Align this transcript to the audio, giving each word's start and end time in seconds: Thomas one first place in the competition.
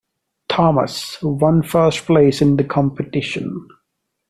Thomas 0.49 1.21
one 1.21 1.61
first 1.61 2.07
place 2.07 2.41
in 2.41 2.55
the 2.55 2.63
competition. 2.63 3.67